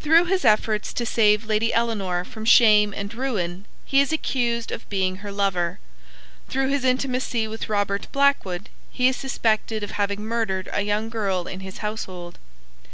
[0.00, 4.88] Through his efforts to save Lady Ellinor from shame and ruin he is accused of
[4.88, 5.80] being her lover;
[6.48, 11.48] through his intimacy with Robert Blackwood he is suspected of having murdered a young girl
[11.48, 12.38] in his household.